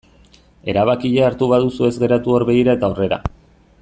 [0.71, 3.21] Erabakia hartu baduzu ez geratu hor begira eta aurrera.